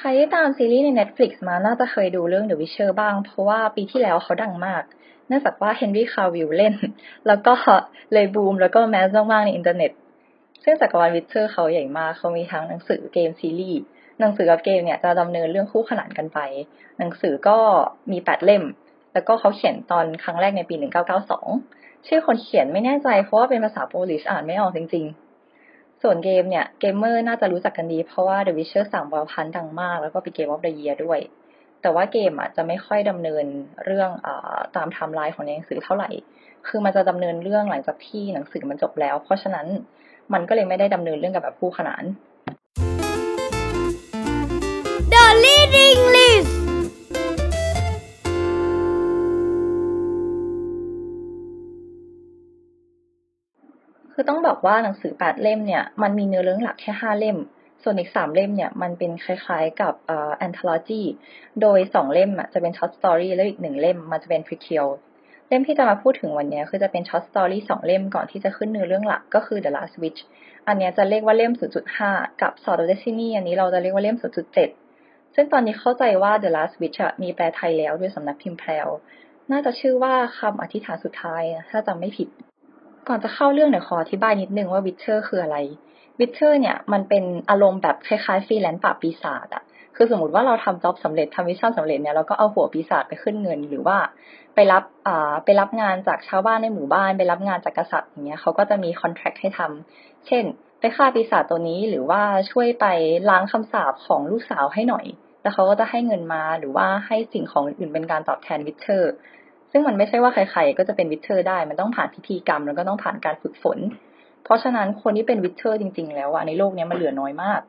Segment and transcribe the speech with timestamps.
[0.00, 4.82] ใครที่ตามซีรีส์ใน Netflix มาน่าจะเคยดูเรื่อง The Witcher บ้าง เพราะว่าปีที่แล้วเขาดังมาก
[5.28, 6.74] เนื่องจากว่าเฮนรี่คาวิลเล่น
[7.26, 7.54] แล้วก็
[8.12, 9.90] เลยบูมแล้วก็ mass มากๆในอินเทอร์เน็ต
[10.64, 13.80] ซึ่งจักรวาล Witcher เขาใหญ่มาก เขามีทั้งหนังสือเกมซีรีส์
[14.20, 16.38] หนังสือกับเกมเนี่ยจะดำเนินเรื่องคู่ขนานกันไป
[16.98, 17.58] หนังสือก็
[18.12, 18.64] มีแปดเล่ม
[19.12, 20.74] แล้วก็เขาเขียนตอนครั้งแรกในปี
[21.40, 25.27] 1992 ชื่อคนเขียนไม่แน่ใจเพราะว่าเป็นภาษา Polish อ่านไม่ออกจริงๆ
[26.02, 31.20] ส่วนเกมเนี่ยเกมเมอร์น่าจะรู้จักกันดี เพราะว่า The Witcher สั่งบอลพันดังมาก แล้วก็เป็น Game of the Year ด้วย
[31.82, 33.44] แต่ว่าเกมอะจะไม่ค่อยดำเนิน
[33.84, 34.28] เรื่องอ
[34.76, 36.10] ตามไทม์ไลน์ของหนังสือเท่าไหร่
[36.68, 39.66] คือมันจะดำเนินเรื่องหลังจากที่หนังสือมันจบแล้ว เพราะฉะนั้น
[40.32, 42.02] มันก็เลยไม่ได้ดำเนินเรื่องกับแบบคู่ขนาน
[54.28, 57.38] ต้องบอกว่าหนังสือแปดเล่มเนี่ยมันมีเนื้อเรื่องหลักแค่ห้าเล่ม
[57.82, 61.02] ส่วนอีกสามเล่มเนี่ยมันเป็นคล้ายๆกับเอ่อแอนท o ลจี
[61.60, 64.86] โดยสองเล่มอะจะเป็น short story แล้วอีกหนึ่งเล่มมันจะเป็น prequel
[65.48, 70.20] เล่มที่จะมาพูดถึงวันนี้คือจะเป็น short story สองเล่มก่อนที่จะขึ้นเนื้อเรื่องหลักก็คือ The Last Wish
[70.66, 71.52] อันนี้จะเรียกว่าเล่ม
[71.96, 74.16] 0.5 กับ Sword of Destiny อันนี้เราจะเรียกว่าเล่ม
[74.76, 78.88] 0.7 ซึ่งตอนนี้เข้าใจว่า The Last Wish มีแปลไทยแล้วด้วยสำนักพิมพ์แพรว
[79.50, 82.28] น่าจะชื่อว่าคำอธิษฐานสุดท้ายถ้าจำไม่ผิด
[83.08, 85.56] ก่อนจะเข้าเรื่องเดี๋ยวขออธิบายนิดนึงว่า Witcher คืออะไร
[86.20, 89.62] Witcher เนี่ยมันเป็นอารมณ์แบบคล้ายๆฟรีแลนซ์ปราบปีศาจอะ
[89.96, 93.96] คือสมมติว่าเราทำ job สำเร็จทำ mission สำเร็จเนี่ยเราก็เอาหัวปีศาจไปขึ้นเงิน หรือว่า
[94.54, 100.44] ไปรับอ่าไปรับงานจากชาวบ้านในหมู่บ้าน ไปรับงานจากกษัตริย์อย่างเงี้ยเขาก็จะมี contract ให้ทำเช่น
[100.80, 102.86] ไปฆ่าปีศาจตัวนี้หรือว่าช่วยไป
[103.30, 105.06] ล้างคำสาปของลูกสาวให้หน่อย
[105.42, 109.12] แล้วเขาก็จะให้เงินมาหรือว่าให้สิ่งของอื่นเป็นการตอบแทน Witcher
[109.72, 113.78] ซึ่งมันไม่ใช่ว่าใครๆ ก็จะเป็น Witcher ได้ มันต้องผ่านพิธีกรรมแล้วก็ต้องผ่านการฝึกฝน
[114.44, 117.60] เพราะฉะนั้นคนที่เป็น Witcher จริง ๆ แล้วอะในโลกนี้มันเหลือน้อยมาก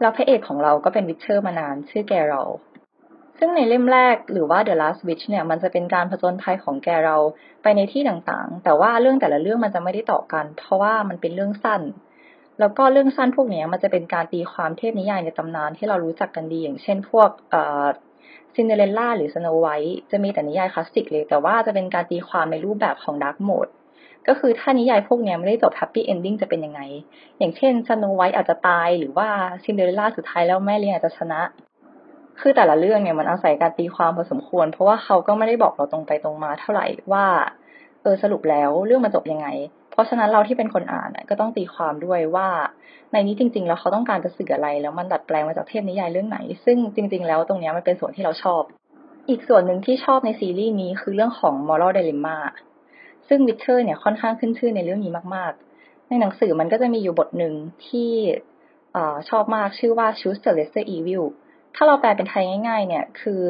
[0.00, 2.42] แล้วพระเอกของเราก็เป็น Witcher มานานชื่อ Geralt
[3.38, 7.16] ซึ่งในเล่มแรกหรือว่า The Last Wish เนี่ยมันจะเป็นการผจญภัยของ Geralt
[7.62, 11.82] ไปในที่ต่างๆ แต่ว่าเรื่องแต่ละเรื่องมันจะไม่ได้ต่อกัน เพราะว่ามันเป็นเรื่องสั้น
[12.60, 17.30] แล้วก็เรื่องสั้นพวกนี้มันจะเป็นการตีความเทพนิยายในตำนานที่เรารู้จักกันดีอย่างเช่นพวก
[18.54, 23.68] ซินเดอเรลล่าหรือสโนไวท์จะมีแต่นิยายคลาสสิกเลย แต่ว่าจะเป็นการตีความในรูปแบบของ dark mode
[24.28, 26.80] ก็คือถ้านิยายพวกนี้ไม่ได้จบ happy ending จะเป็นยังไง
[27.38, 29.28] อย่างเช่นสโนไวท์อาจจะตายหรือว่า
[29.64, 31.40] ซินเดอเรลล่าสุดท้ายแล้วแม่เลี้ยงอาจจะชนะ
[32.40, 37.24] คือแต่ละเรื่องเนี่ยมันอาศัยการตีความพอสมควร เพราะว่าเขาก็ไม่ได้บอกเราตรงไปตรงมาเท่าไหร่ว่า
[38.02, 39.46] เออสรุปแล้วเรื่องมันจบยังไง
[39.92, 42.48] เพราะฉะนั้นเราที่เป็นคนอ่านก็ต้องตีความด้วยว่า
[43.12, 48.62] ในนี้จริง ๆ แล้วเขาต้องการจะสื่ออะไร แล้วมันดัดแปลงมาจากเทพนิยายเรื่องไหน ซึ่งจริง ๆ แล้วตรงนี้มันเป็นส่วนที่เราชอบ
[49.28, 52.38] อีกส่วนหนึ่งที่ชอบในซีรีส์นี้คือเรื่องของ moral dilemma
[53.28, 57.54] ซึ่งวิเทอร์เนี่ยค่อนข้างขึ้นชื่อในเรื่องนี้มาก ๆ ในหนังสือมันก็จะมีอยู่บทหนึ่ง
[57.86, 58.12] ที่
[59.28, 61.24] ชอบมากชื่อว่า choose the lesser evil
[61.74, 63.42] ถ้าเราแปลเป็นไทยง่าย ๆ เนี่ยคือ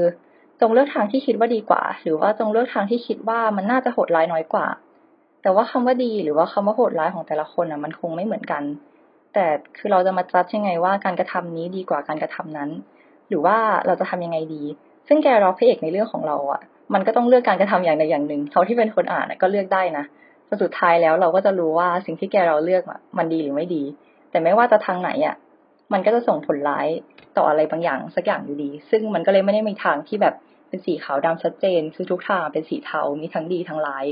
[0.61, 4.67] จงเลือกทางที่คิดว่าดีกว่า หรือว่าจงเลือกทางที่คิดว่ามันน่าจะโหดร้ายน้อยกว่า
[5.43, 8.63] แต่ว่าคำว่าดีหรือว่าคำว่าโหดร้ายของแต่ละคนอะ มันคงไม่เหมือนกัน
[9.35, 9.47] แต่
[9.79, 12.71] คือเราจะมาจัดยังไงว่าการกระทำนี้ดีกว่าการกระทำนั้น
[13.29, 14.63] หรือว่าเราจะทำยังไงดี
[15.09, 16.61] ซึ่งแกเราพระเอกในเรื่องของเราอะ
[16.95, 20.05] มันก็ต้องเลือกการกระทำอย่างใดอย่างหนึ่งเขาที่เป็นคนอ่านก็เลือกได้นะ
[20.47, 22.83] แต่สุดท้ายแล้วเราก็จะรู้ว่าสิ่งที่แกเราเลือก
[23.19, 23.83] มันดีหรือไม่ดี
[24.31, 25.37] แต่ไม่ว่าจะทางไหนอะ
[25.93, 26.87] มันก็จะส่งผลร้าย
[27.37, 30.35] ต่ออะไรบางอย่างสักอย่างอยู่ดี ซึ่งมันก็เลยไม่ได้มีทางที่แบบ
[30.69, 34.07] เป็นสีขาวดำชัดเจน คือทุกทางเป็นสีเทา มีทั้งดีทั้งร้าย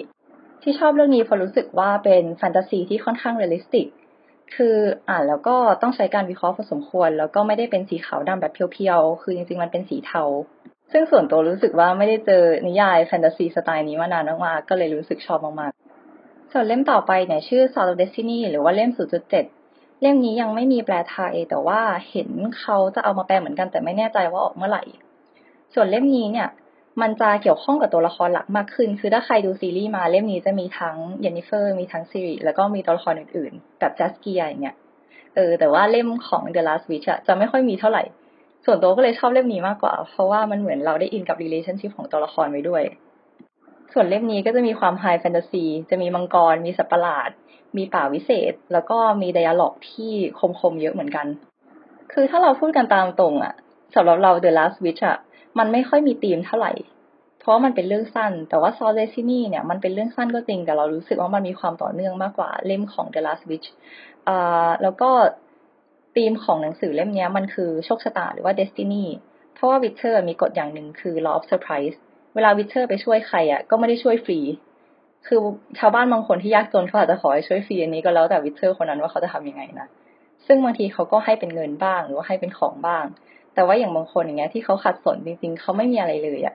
[0.62, 3.86] ที่ชอบเรื่องนี้เพราะรู้สึกว่าเป็นแฟนตาซีที่ค่อนข้าง realistic
[4.54, 4.76] คือ
[5.08, 10.22] อ่านแล้วก็ต้องใช้การวิเคราะห์พอสมควร แล้วก็ไม่ได้เป็นสีขาวดำแบบ pure ๆ คือจริงๆ มันเป็นสีเทา
[10.92, 18.90] ซึ่งส่วนตัวรู้สึกว่าไม่ได้เจอนิยายแฟนตาซีสไตล์นี้มานานมากๆ ก็เลยรู้สึกชอบมากๆ ส่วนเล่มต่อไปเนี่ยชื่อ Sword of Destiny หรือว่าเล่ม
[19.46, 24.82] 0.7 เล่มนี้ยังไม่มีแปลไทยแต่ว่าเห็นเขาจะเอามาแปลเหมือนกันแต่ไม่แน่ใจว่าออกเมื่อไหร่
[25.74, 26.48] ส่วนเล่มนี้เนี่ย
[27.02, 34.76] มันจะเกี่ยวข้องกับตัวละครหลักมากขึ้น คือถ้าใครดูซีรีส์มาเล่มนี้จะมีทั้งเยนนิเฟอร์ มีทั้งซีรีแล้วก็มีตัวละครอื่นๆ แบบจัสกียอย่างเงี้ย
[35.34, 38.02] เออ แต่ว่าเล่มของ The Last Witch อะจะไม่ค่อยมีเท่าไหร่
[38.64, 42.82] ส่วนตัวก็เลยชอบเล่มนี้มากกว่า เพราะว่ามันเหมือนเราได้อินกับ relationship ของตัวละครไว้ด้วย
[43.92, 47.30] ส่วนเล่มนี้ก็จะมีความไฮแฟนตาซี จะมีมังกร มีสัตว์ประหลาด
[47.76, 50.12] มีป่าวิเศษ แล้วก็มี dialogue ที่
[50.60, 51.26] คมๆเยอะเหมือนกัน
[52.12, 53.54] คือถ้าเราพูดกันตามตรงอะ
[53.94, 55.18] สำหรับเรา The Last Wish อะ
[55.58, 56.72] มันไม่ค่อยมีธีมเท่าไหร่
[57.40, 63.68] เพราะมันเป็นเรื่องสั้น แต่ว่า Sword of Destiny เนี่ยมันเป็นเรื่องสั้นก็จริง แต่เรารู้สึกว่ามันมีความต่อเนื่องมากกว่าเล่มของ The Last Wish
[64.28, 65.10] อ่าแล้วก็
[66.16, 69.04] ธีมของหนังสือเล่มนี้มันคือโชคชะตาหรือว่า Destiny
[69.54, 71.96] เพราะว่า Witcher มีกฎอย่างหนึ่งคือ law of surprise
[72.34, 74.40] เวลา Witcher ไปช่วยใครอะก็ไม่ได้ช่วยฟรี
[75.26, 75.38] คือ
[75.78, 79.86] ชาวบ้านบางคนที่ยากจนเขาอาจจะขอให้ช่วยฟรีอันนี้ก็แล้วแต่ Witcher คนนั้นว่าเขาจะทํำยังไงนะ
[80.46, 83.04] ซึ่งบางทีเขาก็ให้เป็นเงินบ้างหรือว่าให้เป็นของบ้าง
[83.54, 86.54] แต่ว่าอย่างบางคนอย่างเงี้ยที่เขาขัดสนจริงๆเขาไม่มีอะไรเลยอะ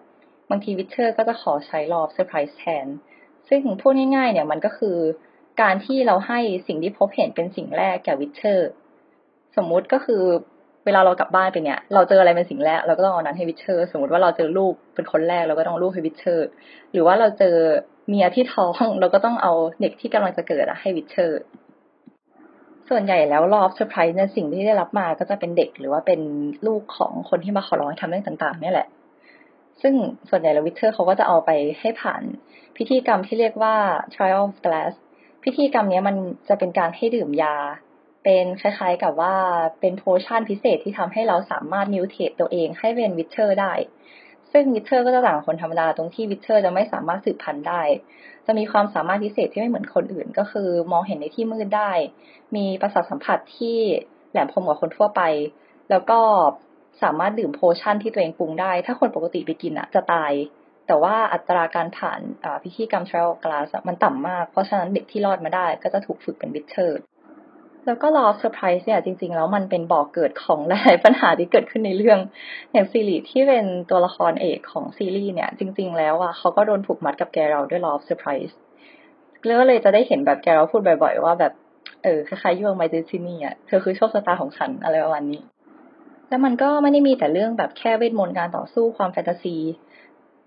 [0.49, 2.87] บางที Witcher ก็จะขอใช้ Law of Surprise แทน
[3.47, 4.97] ซึ่งพูดง่ายๆ เนี่ยมันก็คือ
[5.61, 8.69] การที่เราให้สิ่งที่พบเห็นเป็นสิ่งแรกแก่ Witcher
[9.55, 10.23] สมมุติก็คือ
[10.85, 16.47] เวลาเรากลับบ้านไปเนี่ย เราเจออะไรเป็นสิ่งแรกเราก็ต้องเอานั้นให้ Witcher สมมติว่าเราเจอลูกเป็นคนแรกเราก็ต้องลูกให้ Witcher
[16.91, 17.55] หรือว่าเราเจอ
[18.07, 21.41] เมียที่ท้องเราก็ต้องเอาเด็กที่กำลังจะเกิดให้ Witcher
[22.89, 26.21] ส่วนใหญ่แล้ว Law of Surprise เนี่ยสิ่งที่ได้รับมาก็จะเป็นเด็กหรือว่าเป็น
[26.67, 28.87] ลูกของคนที่มาขอร้องให้ทำเรื่องต่าง ๆ เนี่ยแหละ
[29.81, 29.93] ซึ่ง
[30.29, 32.23] ส่วนใหญ่แล้ว Witcher เขาก็จะเอาไปให้ผ่าน
[32.77, 33.75] พิธีกรรมที่เรียกว่า
[34.13, 34.93] trial of grass
[35.43, 36.15] พิธีกรรมนี้มัน
[36.49, 37.55] จะเป็นการให้ดื่มยา
[38.23, 39.35] เป็นคล้ายๆกับว่า
[39.79, 43.73] เป็น potion พิเศษที่ทำให้เราสามารถ mutate ตัวเองให้เป็น Witcher ได้
[44.51, 47.81] ซึ่ง Witcher ก็จะต่างคนธรรมดาตรงที่ Witcher จะไม่สามารถสืบพันธุ์ได้
[48.45, 51.91] จะมีความสามารถพิเศษที่ไม่เหมือนคนอื่น ก็คือมองเห็นในที่มืดได้
[52.55, 53.77] มีประสาทสัมผัสที่
[54.31, 55.21] แหลมคมกว่าคนทั่วไป
[55.89, 56.19] แล้วก็
[57.03, 60.31] สามารถดื่ม potion ที่ตัวเองปรุงได้ ถ้าคนปกติไปกินอะจะตาย
[60.87, 62.19] แต่ว่าอัตราการผ่าน
[62.63, 66.99] พิธีกรรม trial grass มันต่ำมาก เพราะฉะนั้นเด็กที่รอดมาได้ก็จะถูกฝึกเป็น Witcher
[67.85, 72.19] แล้วก็ Law of Surprise เนี่ยจริง ๆ แล้วมันเป็นบ่อเกิดของหลายปัญหาที่เกิดขึ้นในเรื่อง
[72.73, 78.57] อย่างซีรีส์ที่เป็นตัวละครเอกของซีรีส์เนี่ย จริง ๆ แล้วอะเขาก็โดนผูกมัดกับเกรอลท์ด้วย Law of Surprise
[79.45, 81.53] แล้วก็เลยจะได้เห็นแบบเกรอลท์พูดบ่อย ๆ ว่าแบบ
[82.03, 85.41] เออคล้ายๆ you're my destiny อะเธอคือโชคชะตาของฉันอะไรประมาณนี้
[86.29, 89.57] แล้วมันก็ไม่ได้มีแต่เรื่องแบบแค่เวทมนต์การต่อสู้ความแฟนตาซี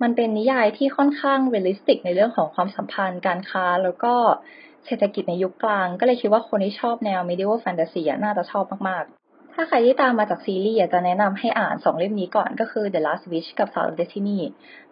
[0.03, 4.15] มันเป็นนิยายที่ค่อนข้างเรลลิสติกในเรื่องของความสัมพันธ์การค้า แล้วก็
[4.87, 14.41] เศรษฐกิจในยุคกลาง ก็เลยคิดว่าคนที่ชอบแนว medieval fantasy น่าจะชอบมาก ๆ ถ้าใครที่ตามมาจากซีรีส์จะแนะนำให้อ่านสองเล่มนี้ก่อนก็คือ The Last Wish กับ Sound of Destiny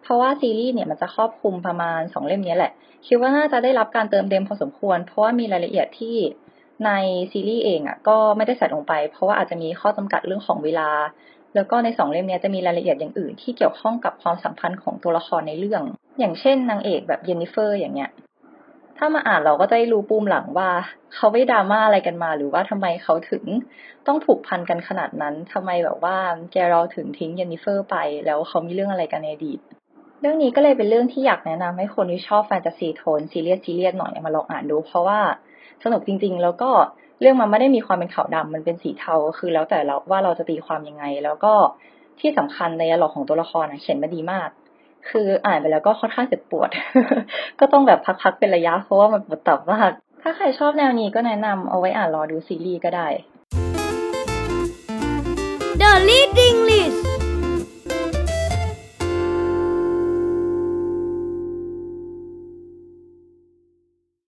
[0.02, 2.72] เพราะว่าซีรีส์เนี่ยมันจะครอบคลุมประมาณสองเล่มนี้แหละ
[3.06, 6.16] คิดว่าน่าจะได้รับการเติมเต็มพอสมควร เพราะว่ามีรายละเอียดที่
[6.84, 6.90] ใน
[7.32, 10.90] ซีรีส์เองอะก็ไม่ได้ใส่ลงไป เพราะว่าอาจจะมีข้อจำกัดเรื่องของเวลา
[11.54, 15.82] แล้วก็ในสองเล่มนี้จะมีรายละเอียดอย่างอื่น ที่เกี่ยวข้องกับความสัมพันธ์ของตัวละครในเรื่อง
[16.18, 18.10] อย่างเช่นนางเอกแบบเยนนิเฟอร์อย่างเงี้ย
[18.98, 20.70] ถ้ามาอ่านเราก็จะได้รู้ปูมหลังว่า
[21.14, 23.44] เขามีดราม่าอะไรกันมา หรือว่าทำไมเขาถึง
[24.06, 26.16] ต้องผูกพันกันขนาดนั้นทำไมแบบว่า
[26.52, 27.96] เกรอลท์ถึงทิ้งเยนนิเฟอร์ไป
[28.26, 29.58] แล้วเขามีเรื่องอะไรกันในอดีต
[30.20, 35.20] เรื่องนี้ก็เลยเป็นเรื่องที่อยากแนะนำให้คนที่ชอบแฟนตาซีโทนซีเรียสซีเรียสหน่อยมาลองอ่านดู เพราะว่า
[35.84, 36.70] สนุกจริง ๆ แล้วก็
[37.20, 41.52] เรื่องมันไม่ได้มีความเป็นขาวดำมันเป็นสีเทาคือแล้วแต่เราว่าเราจะตีความยังไง แล้วก็
[42.20, 44.48] ที่สำคัญในหลอกของตัวละครเขียนมาดีมาก
[45.10, 46.70] คืออ่านไปแล้วก็ค่อนข้างเจ็บปวด
[47.60, 49.90] ก็ต้องแบบพักๆเป็นระยะเพราะว่ามันปวดตับมาก
[50.22, 53.08] ถ้าใครชอบแนวนี้ก็แนะนำเอาไว้อ่านรอดูซีรีส์ก็ได้
[55.80, 57.05] The Leading List